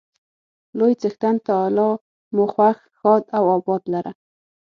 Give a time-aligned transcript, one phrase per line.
[0.77, 1.89] لوی څښتن تعالی
[2.35, 4.11] مو خوښ، ښاد او اباد لره.